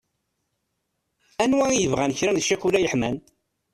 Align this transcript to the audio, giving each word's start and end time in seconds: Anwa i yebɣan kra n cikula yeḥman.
Anwa 1.43 1.65
i 1.71 1.75
yebɣan 1.81 2.15
kra 2.17 2.31
n 2.33 2.43
cikula 2.47 2.79
yeḥman. 2.83 3.17